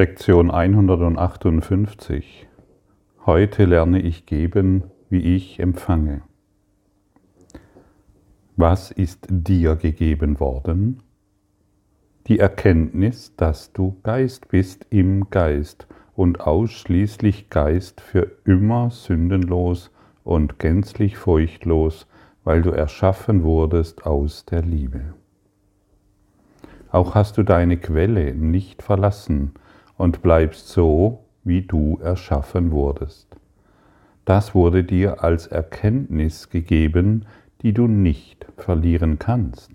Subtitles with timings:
[0.00, 2.48] Lektion 158.
[3.26, 6.22] Heute lerne ich geben, wie ich empfange.
[8.56, 11.02] Was ist dir gegeben worden?
[12.28, 15.86] Die Erkenntnis, dass du Geist bist im Geist
[16.16, 19.90] und ausschließlich Geist für immer sündenlos
[20.24, 22.06] und gänzlich furchtlos,
[22.42, 25.12] weil du erschaffen wurdest aus der Liebe.
[26.90, 29.52] Auch hast du deine Quelle nicht verlassen,
[30.00, 33.36] und bleibst so, wie du erschaffen wurdest.
[34.24, 37.26] Das wurde dir als Erkenntnis gegeben,
[37.60, 39.72] die du nicht verlieren kannst.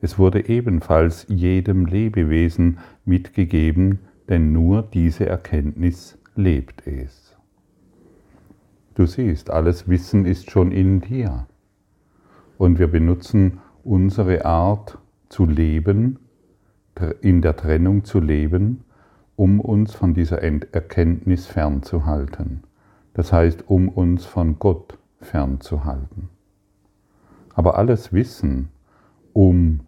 [0.00, 3.98] Es wurde ebenfalls jedem Lebewesen mitgegeben,
[4.30, 7.36] denn nur diese Erkenntnis lebt es.
[8.94, 11.46] Du siehst, alles Wissen ist schon in dir.
[12.56, 14.96] Und wir benutzen unsere Art
[15.28, 16.18] zu leben,
[17.20, 18.84] in der Trennung zu leben,
[19.40, 22.62] um uns von dieser Erkenntnis fernzuhalten.
[23.14, 26.28] Das heißt, um uns von Gott fernzuhalten.
[27.54, 28.68] Aber alles Wissen
[29.32, 29.80] um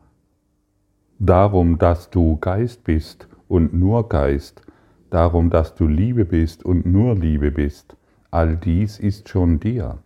[1.19, 4.62] darum, dass du Geist bist und nur Geist,
[5.11, 7.95] darum, dass du Liebe bist und nur Liebe bist,
[8.30, 9.98] all dies ist schon dir.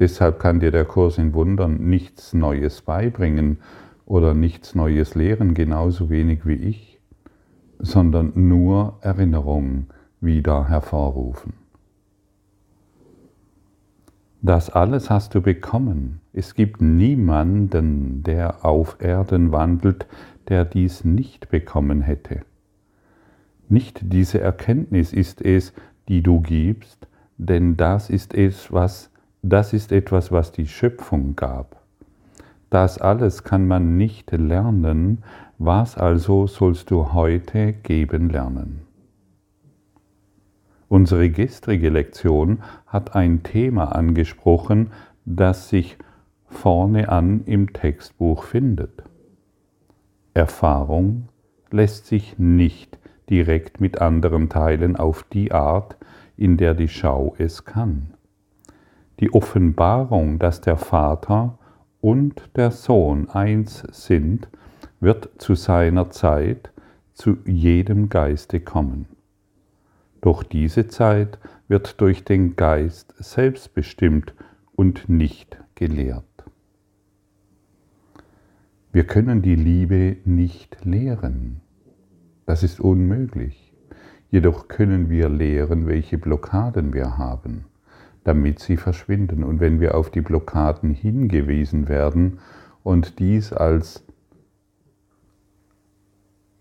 [0.00, 3.58] Deshalb kann dir der Kurs in Wundern nichts Neues beibringen
[4.04, 6.97] oder nichts Neues lehren, genauso wenig wie ich
[7.78, 9.86] sondern nur Erinnerung
[10.20, 11.52] wieder hervorrufen.
[14.40, 16.20] Das alles hast du bekommen.
[16.32, 20.06] Es gibt niemanden, der auf Erden wandelt,
[20.48, 22.42] der dies nicht bekommen hätte.
[23.68, 25.72] Nicht diese Erkenntnis ist es,
[26.08, 29.10] die du gibst, denn das ist es, was
[29.42, 31.80] das ist etwas, was die Schöpfung gab.
[32.70, 35.22] Das alles kann man nicht lernen,
[35.58, 38.82] was also sollst du heute geben lernen?
[40.88, 44.92] Unsere gestrige Lektion hat ein Thema angesprochen,
[45.26, 45.98] das sich
[46.46, 49.02] vorne an im Textbuch findet.
[50.32, 51.28] Erfahrung
[51.70, 52.98] lässt sich nicht
[53.28, 55.96] direkt mit anderen teilen auf die Art,
[56.36, 58.14] in der die Schau es kann.
[59.20, 61.58] Die Offenbarung, dass der Vater
[62.00, 64.48] und der Sohn eins sind,
[65.00, 66.70] wird zu seiner Zeit
[67.14, 69.06] zu jedem Geiste kommen.
[70.20, 71.38] Doch diese Zeit
[71.68, 74.34] wird durch den Geist selbst bestimmt
[74.74, 76.24] und nicht gelehrt.
[78.90, 81.60] Wir können die Liebe nicht lehren.
[82.46, 83.72] Das ist unmöglich.
[84.30, 87.66] Jedoch können wir lehren, welche Blockaden wir haben,
[88.24, 89.44] damit sie verschwinden.
[89.44, 92.38] Und wenn wir auf die Blockaden hingewiesen werden
[92.82, 94.04] und dies als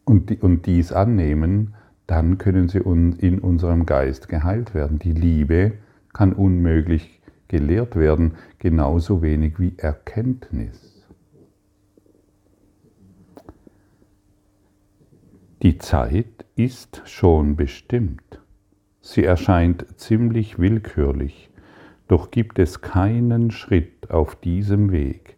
[0.08, 1.74] und, und dies annehmen,
[2.08, 5.00] dann können sie in unserem Geist geheilt werden.
[5.00, 5.74] Die Liebe
[6.14, 11.06] kann unmöglich gelehrt werden, genauso wenig wie Erkenntnis.
[15.62, 18.42] Die Zeit ist schon bestimmt.
[19.02, 21.50] Sie erscheint ziemlich willkürlich,
[22.08, 25.36] doch gibt es keinen Schritt auf diesem Weg,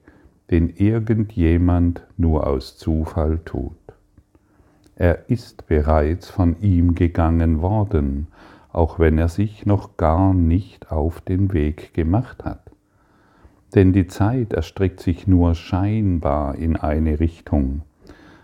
[0.52, 3.78] den irgendjemand nur aus Zufall tut.
[5.00, 8.28] Er ist bereits von ihm gegangen worden,
[8.74, 12.70] auch wenn er sich noch gar nicht auf den Weg gemacht hat.
[13.74, 17.84] Denn die Zeit erstreckt sich nur scheinbar in eine Richtung.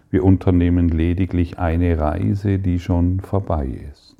[0.10, 4.16] Wir unternehmen lediglich eine Reise, die schon vorbei ist.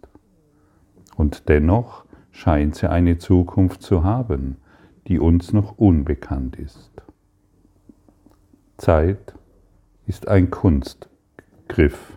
[1.16, 4.58] Und dennoch scheint sie eine Zukunft zu haben,
[5.08, 6.92] die uns noch unbekannt ist.
[8.78, 9.34] Zeit
[10.06, 12.15] ist ein Kunstgriff,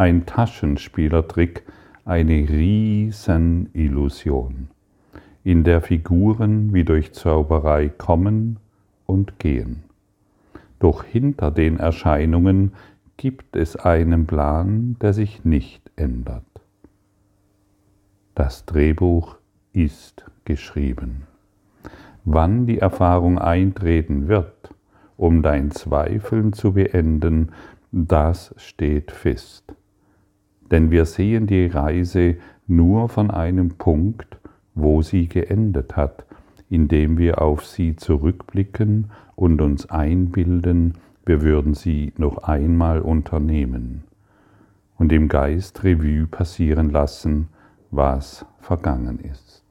[0.00, 1.62] ein Taschenspielertrick,
[2.06, 4.68] eine Riesenillusion,
[5.44, 8.56] in der Figuren wie durch Zauberei kommen
[9.04, 9.82] und gehen.
[10.78, 12.72] Doch hinter den Erscheinungen
[13.18, 16.46] gibt es einen Plan, der sich nicht ändert.
[18.34, 19.36] Das Drehbuch
[19.74, 21.26] ist geschrieben.
[22.24, 24.74] Wann die Erfahrung eintreten wird,
[25.18, 27.52] um dein Zweifeln zu beenden,
[27.92, 29.74] das steht fest
[30.70, 32.36] denn wir sehen die Reise
[32.66, 34.38] nur von einem Punkt,
[34.74, 36.24] wo sie geendet hat,
[36.68, 40.94] indem wir auf sie zurückblicken und uns einbilden,
[41.26, 44.04] wir würden sie noch einmal unternehmen
[44.98, 47.48] und im Geist Revue passieren lassen,
[47.90, 49.64] was vergangen ist.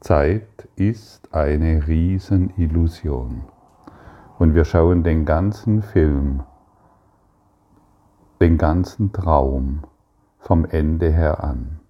[0.00, 3.42] Zeit ist eine Riesenillusion
[4.38, 6.42] und wir schauen den ganzen Film
[8.40, 9.82] den ganzen Traum
[10.38, 11.80] vom Ende her an.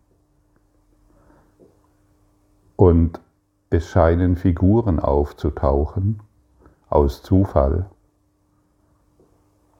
[2.77, 3.21] Und
[3.71, 6.21] es scheinen Figuren aufzutauchen
[6.89, 7.87] aus Zufall.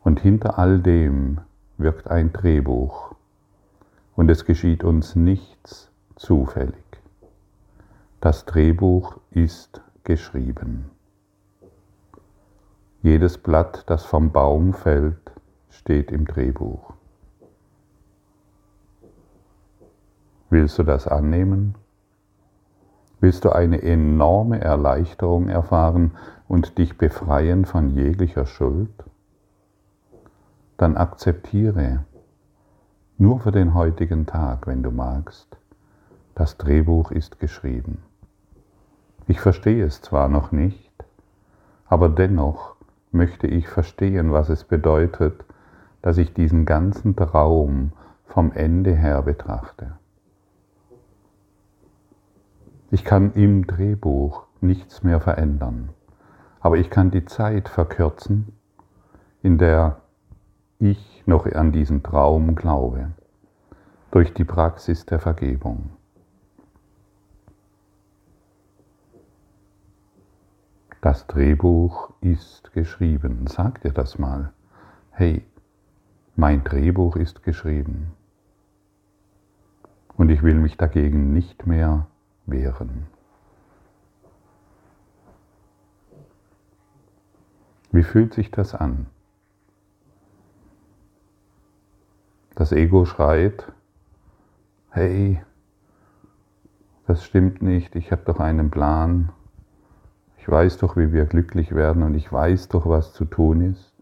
[0.03, 1.41] Und hinter all dem
[1.79, 3.15] wirkt ein Drehbuch.
[4.15, 6.75] Und es geschieht uns nichts zufällig.
[8.21, 10.91] Das Drehbuch ist geschrieben.
[13.03, 15.26] Jedes Blatt, das vom Baum fällt,
[15.87, 16.95] steht im Drehbuch.
[20.51, 21.77] Willst du das annehmen?
[23.21, 26.17] Willst du eine enorme Erleichterung erfahren
[26.49, 28.91] und dich befreien von jeglicher Schuld?
[30.77, 32.05] Dann akzeptiere
[33.17, 35.57] nur für den heutigen Tag, wenn du magst,
[36.35, 38.03] das Drehbuch ist geschrieben.
[39.29, 40.93] Ich verstehe es zwar noch nicht,
[41.87, 42.75] aber dennoch
[43.13, 45.45] möchte ich verstehen, was es bedeutet,
[46.03, 47.93] dass ich diesen ganzen Traum
[48.27, 49.99] vom Ende her betrachte.
[52.91, 55.91] Ich kann im Drehbuch nichts mehr verändern,
[56.61, 58.53] aber ich kann die Zeit verkürzen,
[59.43, 60.01] in der
[60.79, 63.13] ich noch an diesen Traum glaube,
[64.11, 65.91] durch die Praxis der Vergebung.
[71.01, 73.47] Das Drehbuch ist geschrieben.
[73.47, 74.53] Sag dir das mal.
[75.11, 75.45] Hey,
[76.37, 78.13] mein Drehbuch ist geschrieben.
[80.17, 82.07] Und ich will mich dagegen nicht mehr
[82.45, 83.07] wehren.
[87.91, 89.07] Wie fühlt sich das an?
[92.55, 93.73] Das Ego schreit,
[94.91, 95.43] hey,
[97.07, 99.31] das stimmt nicht, ich habe doch einen Plan,
[100.39, 103.96] ich weiß doch, wie wir glücklich werden und ich weiß doch, was zu tun ist.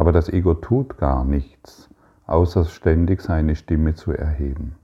[0.00, 1.90] Aber das Ego tut gar nichts,
[2.26, 4.76] außer ständig seine Stimme zu erheben.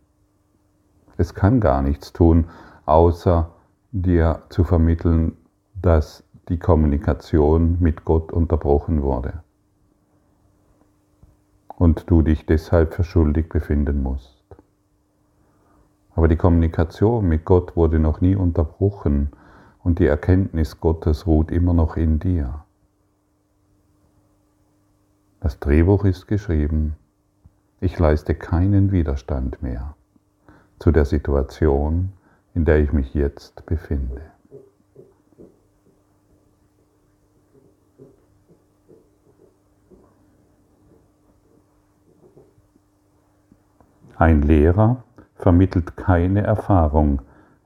[1.17, 2.49] Es kann gar nichts tun,
[2.85, 3.49] außer
[3.93, 5.39] dir zu vermitteln,
[5.81, 9.43] dass die Kommunikation mit Gott unterbrochen wurde
[11.79, 14.45] und du dich deshalb für schuldig befinden musst.
[16.15, 19.31] Aber die Kommunikation mit Gott wurde noch nie unterbrochen
[19.83, 22.66] und die Erkenntnis Gottes ruht immer noch in dir.
[25.41, 26.97] Das Drehbuch ist geschrieben.
[27.81, 29.95] Ich leiste keinen Widerstand mehr
[30.79, 32.13] zu der Situation,
[32.55, 34.23] in der ich mich jetzt befinde.
[44.17, 45.05] Ein Lehrer
[45.35, 47.21] vermittelt keine Erfahrung,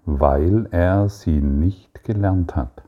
[0.05, 2.83] weil er sie nicht gelernt hat.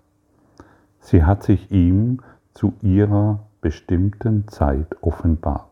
[0.98, 2.20] Sie hat sich ihm
[2.54, 5.70] zu ihrer bestimmten Zeit offenbart.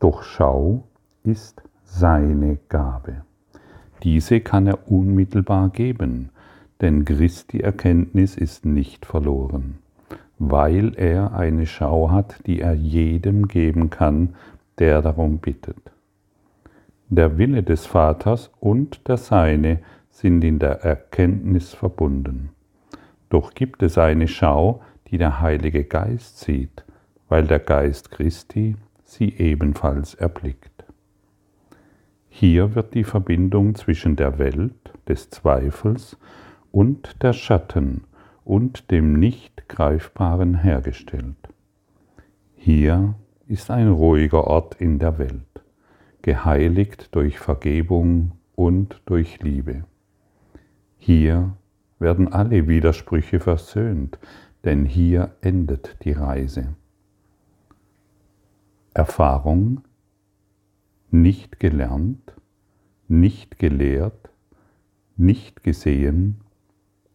[0.00, 0.84] Doch Schau
[1.22, 3.22] ist seine Gabe.
[4.02, 6.28] Diese kann er unmittelbar geben,
[6.82, 9.78] denn Christi Erkenntnis ist nicht verloren,
[10.38, 14.34] weil er eine Schau hat, die er jedem geben kann,
[14.78, 15.80] der darum bittet.
[17.08, 19.78] Der Wille des Vaters und der Seine
[20.10, 22.50] sind in der Erkenntnis verbunden.
[23.30, 26.84] Doch gibt es eine Schau, die der Heilige Geist sieht,
[27.28, 30.84] weil der Geist Christi sie ebenfalls erblickt.
[32.28, 36.18] Hier wird die Verbindung zwischen der Welt des Zweifels
[36.70, 38.04] und der Schatten
[38.44, 41.36] und dem Nicht-Greifbaren hergestellt.
[42.54, 43.14] Hier
[43.48, 45.62] ist ein ruhiger Ort in der Welt,
[46.22, 49.84] geheiligt durch Vergebung und durch Liebe.
[50.98, 51.52] Hier
[51.98, 54.18] werden alle Widersprüche versöhnt,
[54.66, 56.74] denn hier endet die Reise.
[58.92, 59.82] Erfahrung
[61.10, 62.34] nicht gelernt,
[63.06, 64.30] nicht gelehrt,
[65.16, 66.40] nicht gesehen,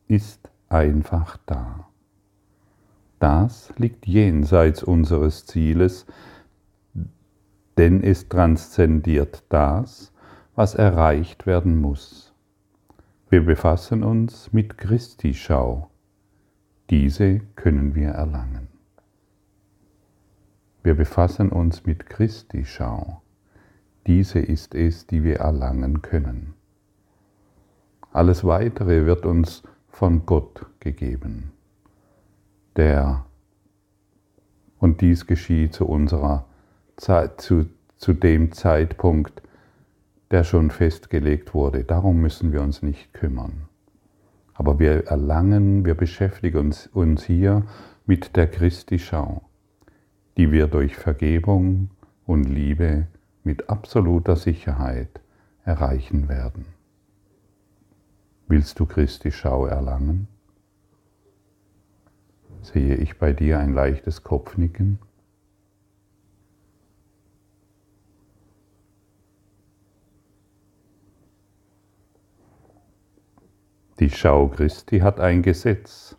[0.07, 1.87] ist einfach da.
[3.19, 6.05] Das liegt jenseits unseres Zieles,
[7.77, 10.13] denn es transzendiert das,
[10.55, 12.33] was erreicht werden muss.
[13.29, 15.90] Wir befassen uns mit Christi-Schau.
[16.91, 18.67] Diese können wir erlangen.
[20.83, 23.21] Wir befassen uns mit Christi-Schau.
[24.07, 26.53] Diese ist es, die wir erlangen können.
[28.11, 31.53] Alles Weitere wird uns von Gott gegeben,
[32.75, 33.25] der
[34.77, 36.45] und dies geschieht zu unserer
[36.97, 39.41] Zeit, zu, zu dem Zeitpunkt,
[40.29, 41.85] der schon festgelegt wurde.
[41.85, 43.69] Darum müssen wir uns nicht kümmern.
[44.53, 47.65] Aber wir erlangen, wir beschäftigen uns, uns hier
[48.05, 49.41] mit der Christi-Schau.
[50.37, 51.89] die wir durch Vergebung
[52.25, 53.07] und Liebe
[53.43, 55.21] mit absoluter Sicherheit
[55.63, 56.65] erreichen werden.
[58.47, 60.27] Willst du Christi Schau erlangen?
[62.61, 64.99] Sehe ich bei dir ein leichtes Kopfnicken?
[74.01, 76.17] Die Schau Christi hat ein Gesetz.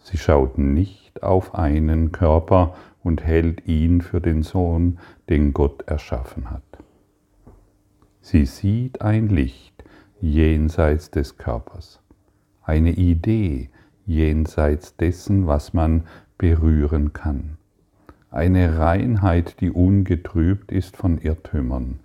[0.00, 2.74] Sie schaut nicht auf einen Körper
[3.04, 4.98] und hält ihn für den Sohn,
[5.28, 6.64] den Gott erschaffen hat.
[8.20, 9.84] Sie sieht ein Licht
[10.20, 12.00] jenseits des Körpers,
[12.64, 13.70] eine Idee
[14.04, 16.02] jenseits dessen, was man
[16.36, 17.58] berühren kann,
[18.32, 22.00] eine Reinheit, die ungetrübt ist von Irrtümern,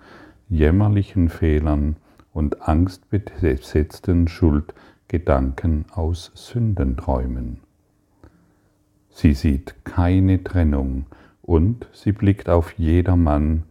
[0.50, 1.96] jämmerlichen Fehlern
[2.38, 7.62] und angstbesetzten Schuldgedanken aus Sündenträumen.
[9.10, 11.08] Sie sieht keine Trennung
[11.41, 13.63] und sie blickt auf jedermann,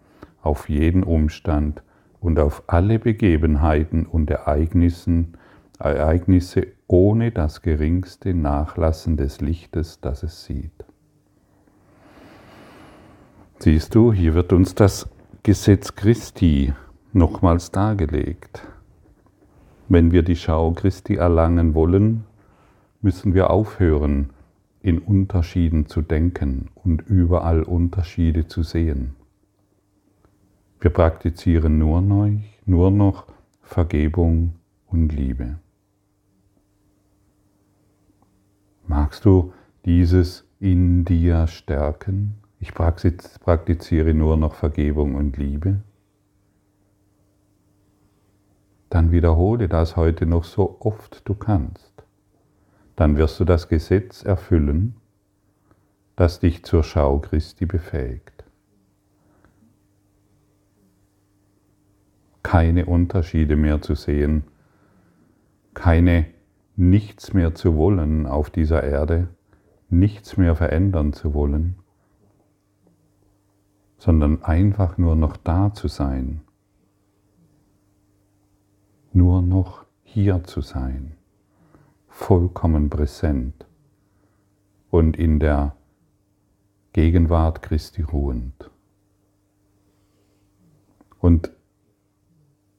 [0.43, 1.81] auf jeden Umstand
[2.19, 5.35] und auf alle Begebenheiten und Ereignissen,
[5.79, 10.85] Ereignisse ohne das geringste Nachlassen des Lichtes, das es sieht.
[13.61, 15.09] Siehst du, hier wird uns das
[15.45, 16.73] Gesetz Christi
[17.17, 18.63] nochmals dargelegt.
[19.89, 22.25] Wenn wir die Schau Christi erlangen wollen,
[23.01, 24.31] müssen wir aufhören,
[24.83, 29.17] in Unterschieden zu denken und überall Unterschiede zu sehen.
[30.79, 32.29] Wir praktizieren nur noch,
[32.67, 33.27] nur noch
[33.63, 34.53] Vergebung
[34.87, 35.59] und Liebe.
[38.87, 39.53] Magst du
[39.85, 42.35] dieses in dir stärken?
[42.61, 45.81] Ich praktiziere nur noch Vergebung und Liebe
[48.97, 51.93] dann wiederhole das heute noch so oft du kannst.
[52.97, 54.97] Dann wirst du das Gesetz erfüllen,
[56.17, 58.45] das dich zur Schau Christi befähigt.
[62.43, 64.45] Keine Unterschiede mehr zu sehen,
[65.75, 66.25] keine
[66.75, 69.29] nichts mehr zu wollen auf dieser Erde,
[69.91, 71.75] nichts mehr verändern zu wollen,
[73.99, 76.41] sondern einfach nur noch da zu sein
[79.17, 81.13] nur noch hier zu sein,
[82.07, 83.67] vollkommen präsent
[84.91, 85.75] und in der
[86.93, 88.71] Gegenwart Christi ruhend.
[91.19, 91.51] Und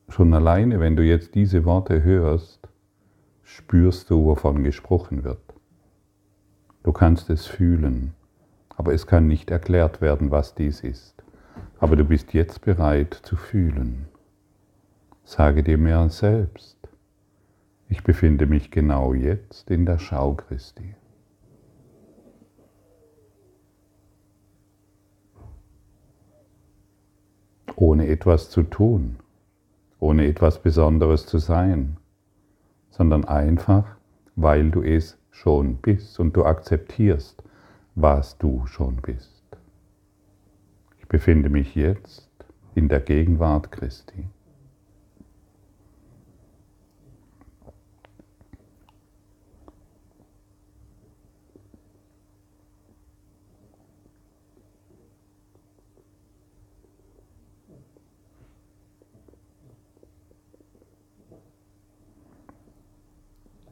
[0.10, 2.70] schon alleine, wenn du jetzt diese Worte hörst,
[3.44, 5.42] spürst du, wovon gesprochen wird.
[6.84, 8.14] Du kannst es fühlen,
[8.70, 11.24] aber es kann nicht erklärt werden, was dies ist.
[11.80, 14.08] Aber du bist jetzt bereit zu fühlen.
[15.30, 16.78] Sage dir mehr selbst,
[17.90, 20.96] ich befinde mich genau jetzt in der Schau Christi.
[27.76, 29.18] Ohne etwas zu tun,
[30.00, 31.98] ohne etwas Besonderes zu sein,
[32.90, 33.98] sondern einfach,
[34.38, 37.44] weil du es schon bist und du akzeptierst,
[37.96, 39.44] was du schon bist.
[41.00, 42.30] Ich befinde mich jetzt
[42.76, 44.30] in der Gegenwart Christi.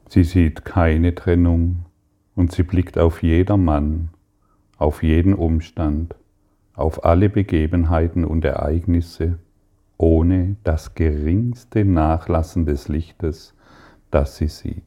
[0.08, 1.84] Sie sieht keine Trennung
[2.34, 4.10] und sie blickt auf jedermann,
[4.78, 6.14] auf jeden Umstand,
[6.74, 9.38] auf alle Begebenheiten und Ereignisse,
[9.98, 13.54] ohne das geringste Nachlassen des Lichtes,
[14.10, 14.84] das sie sieht.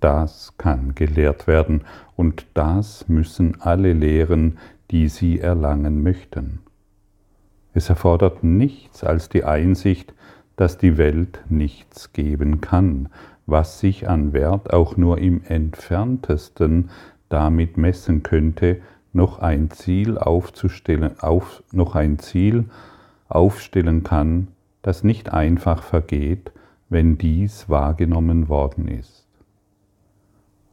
[0.00, 1.82] Das kann gelehrt werden
[2.14, 4.58] und das müssen alle lehren,
[4.90, 6.60] die sie erlangen möchten.
[7.74, 10.14] Es erfordert nichts als die Einsicht,
[10.56, 13.08] dass die Welt nichts geben kann,
[13.48, 16.90] was sich an Wert auch nur im entferntesten
[17.30, 18.82] damit messen könnte,
[19.14, 22.66] noch ein Ziel aufzustellen, auf, noch ein Ziel
[23.26, 24.48] aufstellen kann,
[24.82, 26.52] das nicht einfach vergeht,
[26.90, 29.26] wenn dies wahrgenommen worden ist.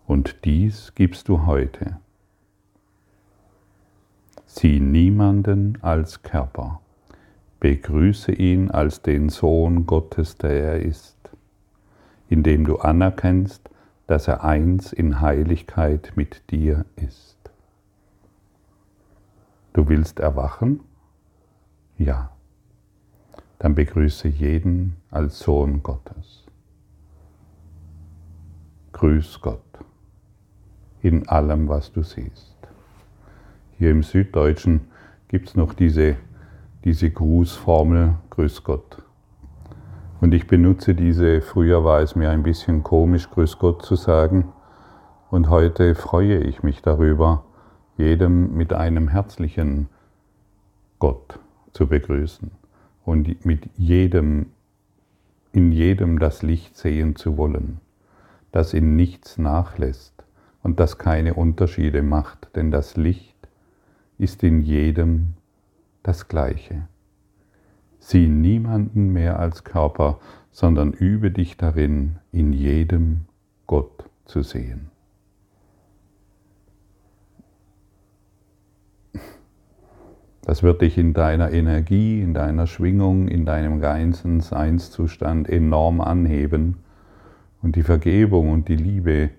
[0.06, 1.98] Und dies gibst du heute.
[4.46, 6.82] Sieh niemanden als Körper,
[7.62, 11.15] begrüße ihn als den Sohn Gottes, der er ist
[12.30, 13.70] indem du anerkennst,
[14.08, 17.38] dass er eins in Heiligkeit mit dir ist.
[19.74, 20.82] Du willst erwachen?
[21.98, 22.32] Ja.
[23.60, 26.44] Dann begrüße jeden als Sohn Gottes.
[28.92, 29.62] Grüß Gott
[31.06, 32.56] in allem, was du siehst.
[33.78, 34.82] Hier im Süddeutschen
[35.28, 36.16] gibt es noch diese,
[36.84, 39.04] diese Grußformel Grüß Gott.
[40.26, 44.52] Und ich benutze diese, früher war es mir ein bisschen komisch, Grüß Gott zu sagen.
[45.30, 47.46] Und heute freue ich mich darüber,
[47.96, 49.88] jedem mit einem herzlichen
[50.98, 51.38] Gott
[51.74, 52.50] zu begrüßen
[53.04, 54.48] und mit jedem,
[55.52, 57.80] in jedem das Licht sehen zu wollen,
[58.52, 60.24] das in nichts nachlässt
[60.64, 63.38] und das keine Unterschiede macht, denn das Licht
[64.18, 65.36] ist in jedem
[66.02, 66.88] das Gleiche.
[68.08, 70.20] Sieh niemanden mehr als Körper,
[70.52, 73.22] sondern übe dich darin, in jedem
[73.66, 74.92] Gott zu sehen.
[80.44, 86.78] Das wird dich in deiner Energie, in deiner Schwingung, in deinem ganzen Seinszustand enorm anheben
[87.64, 89.32] und die Vergebung und die Liebe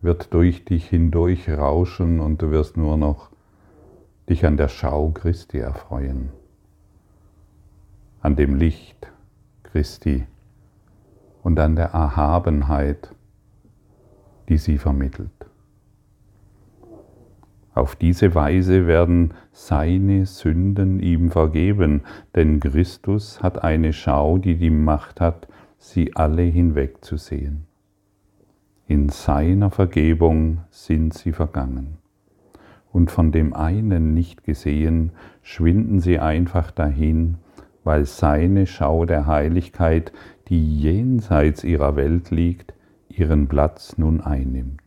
[0.00, 3.30] wird durch dich hindurch rauschen und du wirst nur noch
[4.28, 6.30] dich an der Schau Christi erfreuen,
[8.24, 9.12] an dem Licht
[9.64, 10.24] Christi
[11.42, 13.14] und an der Erhabenheit,
[14.48, 15.28] die sie vermittelt.
[17.74, 22.00] Auf diese Weise werden seine Sünden ihm vergeben,
[22.34, 27.66] denn Christus hat eine Schau, die die Macht hat, sie alle hinwegzusehen.
[28.86, 31.98] In seiner Vergebung sind sie vergangen.
[32.90, 35.12] Und von dem einen nicht gesehen,
[35.42, 37.36] schwinden sie einfach dahin,
[37.84, 40.12] weil seine Schau der Heiligkeit,
[40.48, 42.74] die jenseits ihrer Welt liegt,
[43.08, 44.80] ihren Platz nun einnimmt.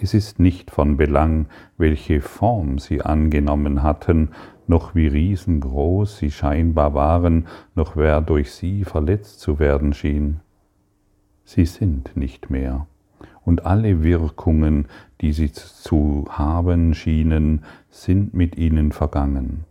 [0.00, 1.46] Es ist nicht von Belang,
[1.76, 4.30] welche Form sie angenommen hatten,
[4.68, 10.40] noch wie riesengroß sie scheinbar waren, noch wer durch sie verletzt zu werden schien.
[11.44, 12.86] Sie sind nicht mehr,
[13.44, 14.86] und alle Wirkungen,
[15.20, 19.64] die sie zu haben schienen, sind mit ihnen vergangen,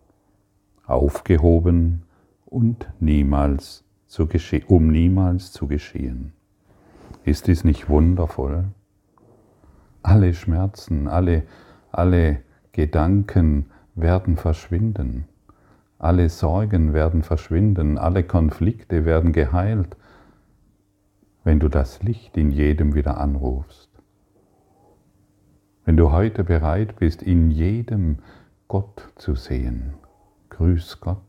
[0.87, 2.03] aufgehoben
[2.45, 4.27] und niemals zu
[4.67, 6.33] um niemals zu geschehen.
[7.23, 8.65] Ist dies nicht wundervoll?
[10.01, 11.43] Alle Schmerzen, alle,
[11.91, 12.39] alle
[12.71, 15.27] Gedanken werden verschwinden.
[15.99, 17.97] Alle Sorgen werden verschwinden.
[17.97, 19.97] Alle Konflikte werden geheilt,
[21.43, 23.89] wenn du das Licht in jedem wieder anrufst.
[25.83, 28.19] Wenn du heute bereit bist, in jedem
[28.67, 29.93] Gott zu sehen,
[30.57, 31.21] grüß Gott,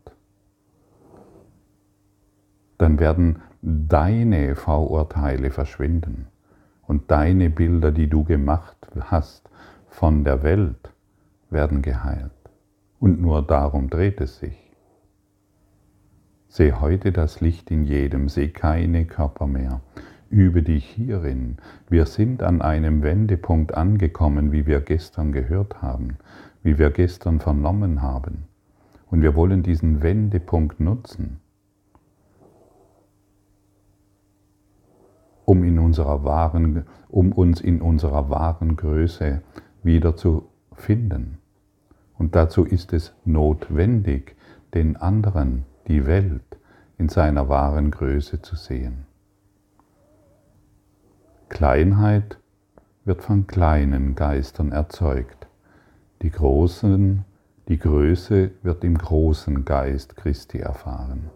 [2.79, 6.29] dann werden deine Vorurteile verschwinden
[6.87, 9.51] und deine Bilder, die du gemacht hast
[9.89, 10.95] von der Welt,
[11.51, 12.33] werden geheilt.
[13.01, 14.57] Und nur darum dreht es sich.
[16.49, 19.83] Seh heute das Licht in jedem, seh keine Körper mehr.
[20.31, 21.59] Übe dich hierin.
[21.91, 26.17] Wir sind an einem Wendepunkt angekommen, wie wir gestern gehört haben,
[26.63, 28.49] wie wir gestern vernommen haben.
[29.11, 31.41] Und wir wollen diesen Wendepunkt nutzen.
[35.49, 39.41] um, in unserer wahren, um uns in unserer wahren Größe
[39.83, 41.39] wieder zu finden.
[42.19, 44.37] Und dazu ist es notwendig,
[44.75, 46.59] den anderen, die Welt,
[46.99, 49.07] in seiner wahren Größe zu sehen.
[51.49, 52.39] Kleinheit
[53.07, 55.47] wird von kleinen Geistern erzeugt.
[56.21, 57.25] Die großen,
[57.69, 61.31] die Größe wird im großen Geist Christi erfahren.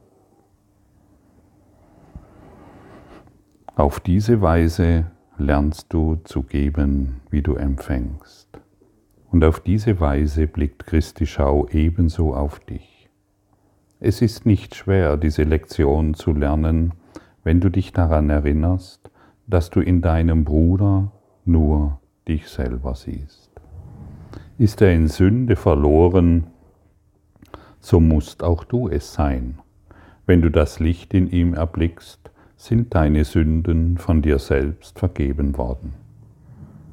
[3.77, 5.07] Auf diese Weise
[5.39, 8.49] lernst du zu geben, wie du empfängst.
[9.31, 13.09] Und auf diese Weise blickt Christi Schau ebenso auf dich.
[14.01, 16.93] Es ist nicht schwer, diese Lektion zu lernen,
[17.45, 19.11] wenn du dich daran erinnerst,
[19.47, 21.13] dass du in deinem Bruder
[21.45, 23.42] nur dich selber siehst.
[24.63, 26.47] Ist er in Sünde verloren,
[27.81, 29.59] so musst auch du es sein.
[30.25, 35.95] Wenn du das Licht in ihm erblickst, sind deine Sünden von dir selbst vergeben worden.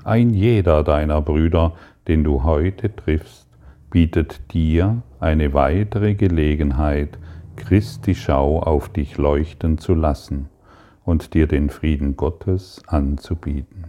[0.03, 1.73] Ein jeder deiner Brüder,
[2.08, 3.47] den du heute triffst,
[3.91, 7.19] bietet dir eine weitere Gelegenheit,
[7.55, 10.49] Christi Schau auf dich leuchten zu lassen
[11.05, 13.84] und dir den Frieden Gottes anzubieten.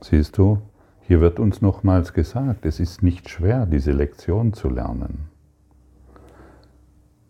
[0.00, 0.62] Siehst du,
[1.06, 5.28] hier wird uns nochmals gesagt, es ist nicht schwer, diese Lektion zu lernen.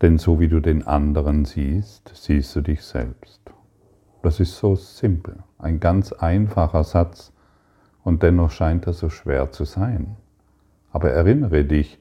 [0.01, 3.41] Denn so wie du den anderen siehst, siehst du dich selbst.
[4.23, 7.33] Das ist so simpel, ein ganz einfacher Satz
[8.03, 10.15] und dennoch scheint er so schwer zu sein.
[10.91, 11.99] Aber erinnere dich,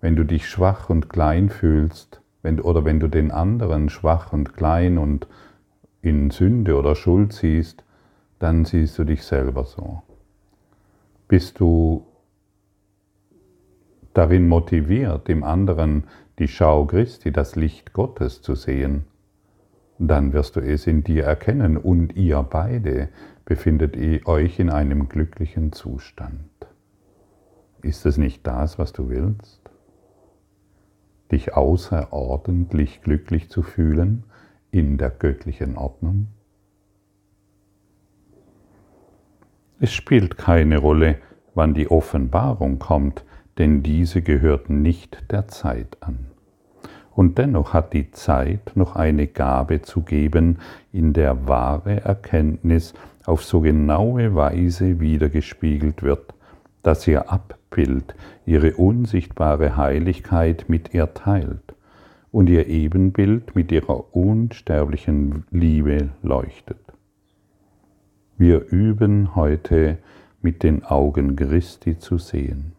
[0.00, 4.54] wenn du dich schwach und klein fühlst, wenn, oder wenn du den anderen schwach und
[4.54, 5.26] klein und
[6.02, 7.82] in Sünde oder Schuld siehst,
[8.38, 10.02] dann siehst du dich selber so.
[11.28, 12.06] Bist du
[14.14, 16.04] darin motiviert, im anderen
[16.38, 19.04] die Schau Christi, das Licht Gottes zu sehen,
[19.98, 23.08] dann wirst du es in dir erkennen und ihr beide
[23.44, 26.50] befindet euch in einem glücklichen Zustand.
[27.82, 29.60] Ist es nicht das, was du willst?
[31.32, 34.24] Dich außerordentlich glücklich zu fühlen
[34.70, 36.28] in der göttlichen Ordnung?
[39.78, 41.16] Es spielt keine Rolle,
[41.54, 43.24] wann die Offenbarung kommt,
[43.58, 46.26] denn diese gehört nicht der Zeit an.
[47.14, 50.58] Und dennoch hat die Zeit noch eine Gabe zu geben,
[50.92, 52.94] in der wahre Erkenntnis
[53.26, 56.34] auf so genaue Weise wiedergespiegelt wird,
[56.82, 58.14] dass ihr Abbild
[58.46, 61.74] ihre unsichtbare Heiligkeit mit ihr teilt
[62.32, 66.85] und ihr Ebenbild mit ihrer unsterblichen Liebe leuchtet.
[68.38, 69.98] Wir üben heute
[70.42, 72.72] mit den Augen Christi zu sehen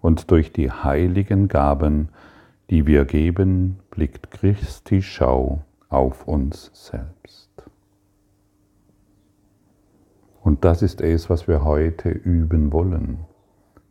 [0.00, 2.08] und durch die heiligen Gaben
[2.70, 7.50] die wir geben, blickt Christi Schau auf uns selbst.
[10.42, 13.20] Und das ist es, was wir heute üben wollen,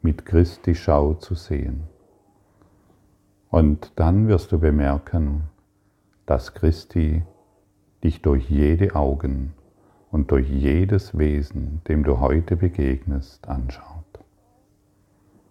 [0.01, 1.83] mit Christi Schau zu sehen.
[3.49, 5.43] Und dann wirst du bemerken,
[6.25, 7.23] dass Christi
[8.03, 9.53] dich durch jede Augen
[10.17, 14.19] und durch jedes Wesen, dem du heute begegnest, anschaut.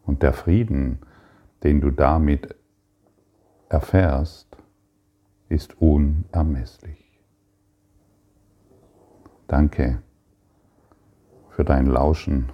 [0.02, 0.98] Und der Frieden,
[1.62, 2.52] den du damit
[3.68, 4.56] erfährst,
[5.48, 6.98] ist unermesslich.
[9.46, 10.02] Danke
[11.50, 12.50] für dein Lauschen.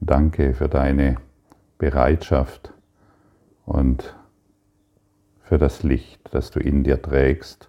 [0.00, 1.16] Danke für deine
[1.76, 2.72] Bereitschaft
[3.66, 4.16] und
[5.42, 7.68] für das Licht, das du in dir trägst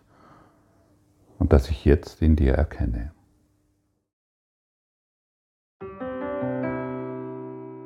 [1.37, 3.11] und das ich jetzt in dir erkenne.